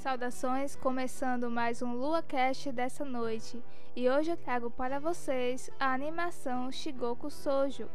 [0.00, 3.62] Saudações, começando mais um LuaCast dessa noite.
[3.94, 7.86] E hoje eu trago para vocês a animação Shigoku Sojo.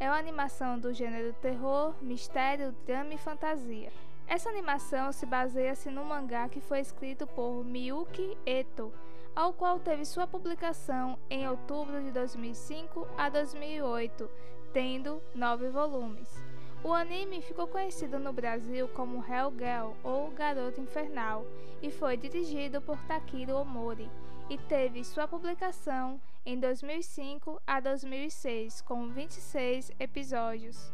[0.00, 3.92] É uma animação do gênero terror, mistério, drama e fantasia.
[4.26, 8.92] Essa animação se baseia-se no mangá que foi escrito por Miyuki Eto,
[9.32, 14.28] ao qual teve sua publicação em outubro de 2005 a 2008,
[14.72, 16.51] tendo nove volumes.
[16.84, 21.46] O anime ficou conhecido no Brasil como Hellgirl ou Garota Infernal
[21.80, 24.10] e foi dirigido por Takiro Omori
[24.50, 30.92] e teve sua publicação em 2005 a 2006 com 26 episódios.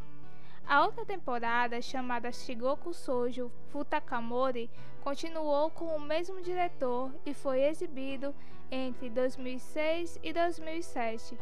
[0.66, 4.70] A outra temporada, chamada Shigoku Sojo Futakamori,
[5.00, 8.34] continuou com o mesmo diretor e foi exibido
[8.70, 11.38] entre 2006 e 2007.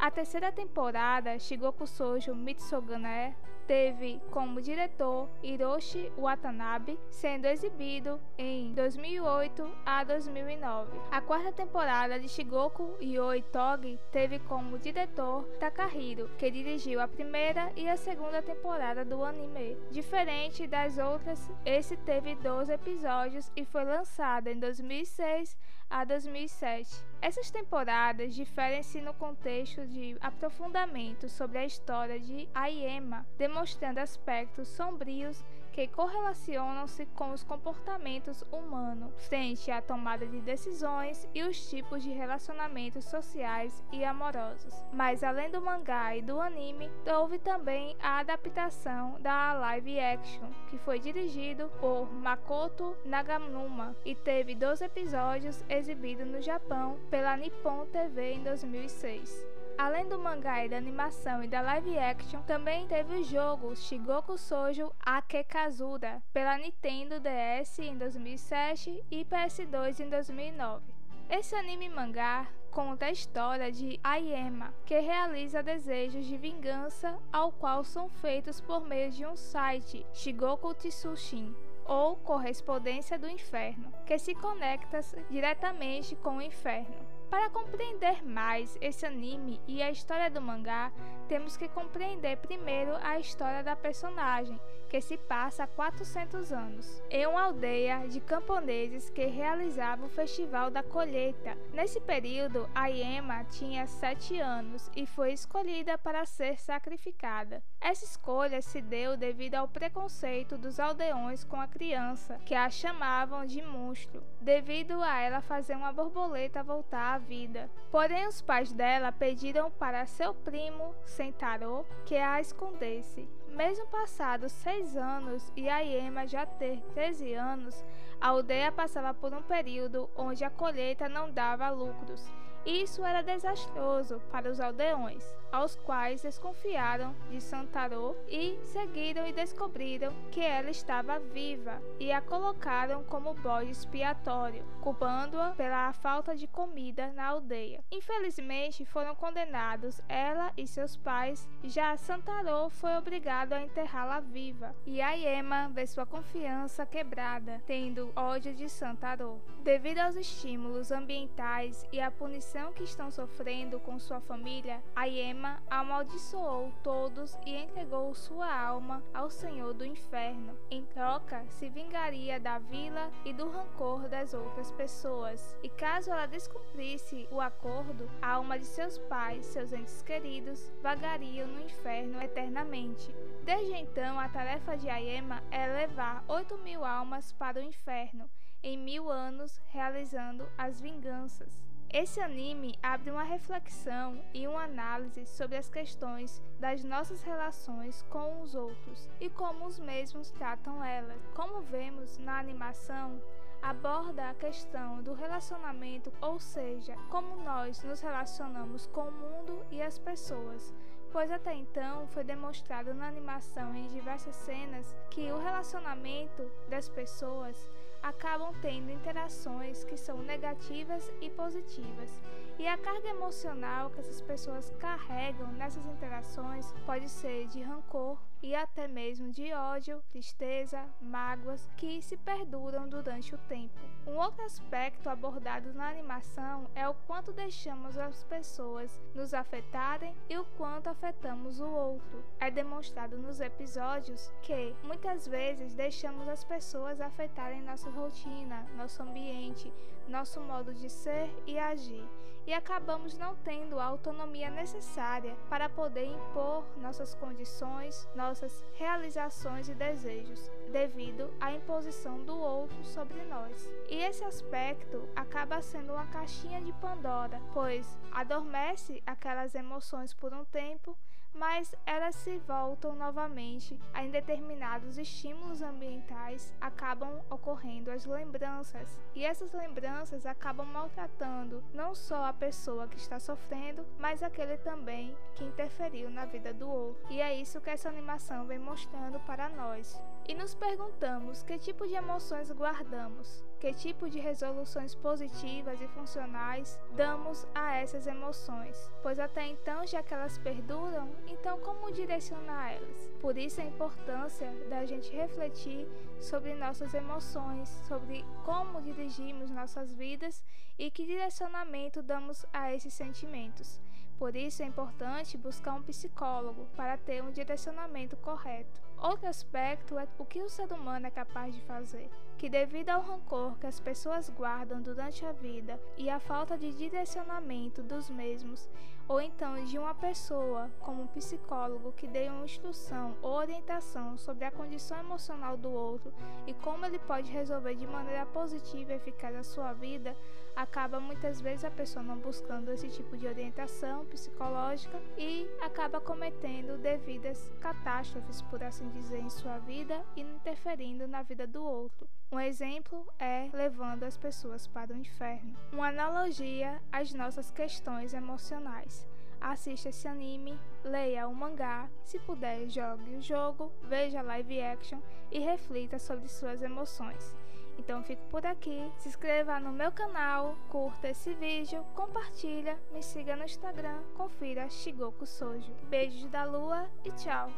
[0.00, 3.34] A terceira temporada, Shigoku Sojo Mitsugane,
[3.66, 10.96] teve como diretor Hiroshi Watanabe, sendo exibido em 2008 a 2009.
[11.10, 17.72] A quarta temporada de Shigoku Yoi Togi teve como diretor Takahiro, que dirigiu a primeira
[17.76, 19.76] e a segunda temporada do anime.
[19.90, 25.58] Diferente das outras, esse teve 12 episódios e foi lançado em 2006
[25.90, 27.04] a 2007.
[27.20, 35.44] Essas temporadas diferem-se no contexto de aprofundamento sobre a história de Aiema, demonstrando aspectos sombrios
[35.78, 42.10] que correlacionam-se com os comportamentos humanos frente à tomada de decisões e os tipos de
[42.10, 44.74] relacionamentos sociais e amorosos.
[44.92, 50.78] Mas além do mangá e do anime, houve também a adaptação da live action, que
[50.78, 58.32] foi dirigido por Makoto Naganuma e teve 12 episódios exibidos no Japão pela Nippon TV
[58.32, 59.57] em 2006.
[59.78, 64.36] Além do mangá e da animação e da live action, também teve o jogo Shigoku
[64.36, 70.84] Sojo Akekazura pela Nintendo DS em 2007 e PS2 em 2009.
[71.30, 77.84] Esse anime mangá conta a história de Aiema, que realiza desejos de vingança ao qual
[77.84, 84.34] são feitos por meio de um site, Shigoku Tsushin, ou Correspondência do Inferno, que se
[84.34, 85.00] conecta
[85.30, 87.17] diretamente com o inferno.
[87.30, 90.90] Para compreender mais esse anime e a história do mangá,
[91.28, 97.26] temos que compreender primeiro a história da personagem, que se passa há 400 anos, em
[97.26, 101.56] uma aldeia de camponeses que realizava o Festival da Colheita.
[101.72, 107.62] Nesse período, a Yema tinha 7 anos e foi escolhida para ser sacrificada.
[107.80, 113.46] Essa escolha se deu devido ao preconceito dos aldeões com a criança, que a chamavam
[113.46, 117.70] de monstro, devido a ela fazer uma borboleta voltar vida.
[117.90, 123.28] Porém, os pais dela pediram para seu primo Sentaro que a escondesse.
[123.48, 127.84] Mesmo passados seis anos e a Yema já ter 13 anos,
[128.20, 132.30] a aldeia passava por um período onde a colheita não dava lucros
[132.68, 140.12] isso era desastroso para os aldeões, aos quais desconfiaram de Santarô e seguiram e descobriram
[140.30, 147.10] que ela estava viva e a colocaram como bode expiatório, culpando-a pela falta de comida
[147.14, 147.82] na aldeia.
[147.90, 155.00] Infelizmente, foram condenados ela e seus pais, já Santarô foi obrigado a enterrá-la viva, e
[155.00, 159.38] a Yema vê sua confiança quebrada, tendo ódio de Santarô.
[159.62, 166.72] Devido aos estímulos ambientais e à punição que estão sofrendo com sua família, Aiema amaldiçoou
[166.82, 170.58] todos e entregou sua alma ao Senhor do Inferno.
[170.68, 175.56] Em troca, se vingaria da vila e do rancor das outras pessoas.
[175.62, 181.46] E caso ela descumprisse o acordo, a alma de seus pais, seus entes queridos, vagariam
[181.46, 183.14] no inferno eternamente.
[183.44, 188.28] Desde então, a tarefa de Aiema é levar 8 mil almas para o inferno
[188.62, 191.67] em mil anos, realizando as vinganças.
[191.90, 198.42] Esse anime abre uma reflexão e uma análise sobre as questões das nossas relações com
[198.42, 201.26] os outros e como os mesmos tratam elas.
[201.34, 203.18] Como vemos na animação,
[203.62, 209.80] aborda a questão do relacionamento, ou seja, como nós nos relacionamos com o mundo e
[209.80, 210.74] as pessoas,
[211.10, 217.66] pois até então foi demonstrado na animação em diversas cenas que o relacionamento das pessoas
[218.02, 222.10] acabam tendo interações que são negativas e positivas.
[222.58, 228.54] E a carga emocional que essas pessoas carregam nessas interações pode ser de rancor, e
[228.54, 233.78] até mesmo de ódio, tristeza, mágoas que se perduram durante o tempo.
[234.06, 240.38] Um outro aspecto abordado na animação é o quanto deixamos as pessoas nos afetarem e
[240.38, 242.24] o quanto afetamos o outro.
[242.40, 249.72] É demonstrado nos episódios que muitas vezes deixamos as pessoas afetarem nossa rotina, nosso ambiente,
[250.08, 252.08] nosso modo de ser e agir,
[252.46, 258.27] e acabamos não tendo a autonomia necessária para poder impor nossas condições, nossas
[258.74, 263.68] realizações e desejos, devido à imposição do outro sobre nós.
[263.88, 270.44] E esse aspecto acaba sendo uma caixinha de Pandora, pois adormece aquelas emoções por um
[270.44, 270.96] tempo
[271.34, 279.52] mas elas se voltam novamente em determinados estímulos ambientais, acabam ocorrendo as lembranças, e essas
[279.52, 286.10] lembranças acabam maltratando não só a pessoa que está sofrendo, mas aquele também que interferiu
[286.10, 287.06] na vida do outro.
[287.10, 290.00] E é isso que essa animação vem mostrando para nós.
[290.28, 296.78] E nos perguntamos que tipo de emoções guardamos, que tipo de resoluções positivas e funcionais
[296.94, 303.10] damos a essas emoções, pois até então, já que elas perduram, então como direcionar elas?
[303.20, 305.86] Por isso a importância da gente refletir
[306.20, 310.44] sobre nossas emoções, sobre como dirigimos nossas vidas
[310.78, 313.80] e que direcionamento damos a esses sentimentos.
[314.18, 318.80] Por isso é importante buscar um psicólogo para ter um direcionamento correto.
[318.96, 323.02] Outro aspecto é o que o ser humano é capaz de fazer, que devido ao
[323.02, 328.70] rancor que as pessoas guardam durante a vida e à falta de direcionamento dos mesmos,
[329.08, 334.44] ou então de uma pessoa, como um psicólogo, que dê uma instrução ou orientação sobre
[334.44, 336.12] a condição emocional do outro
[336.46, 340.14] e como ele pode resolver de maneira positiva e eficaz a sua vida,
[340.54, 346.78] acaba muitas vezes a pessoa não buscando esse tipo de orientação psicológica e acaba cometendo
[346.78, 352.08] devidas catástrofes, por assim dizer, em sua vida e interferindo na vida do outro.
[352.30, 355.56] Um exemplo é levando as pessoas para o inferno.
[355.72, 359.06] Uma analogia às nossas questões emocionais.
[359.40, 365.38] Assista esse anime, leia o mangá, se puder, jogue o jogo, veja live action e
[365.38, 367.34] reflita sobre suas emoções.
[367.78, 373.36] Então fico por aqui, se inscreva no meu canal, curta esse vídeo, compartilha, me siga
[373.36, 375.72] no Instagram, confira Shigoku Sojo.
[375.88, 377.50] Beijos da lua e tchau!